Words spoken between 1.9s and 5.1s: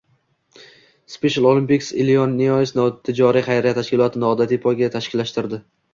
Illinois notijoriy xayriya tashkiloti noodatiy poyga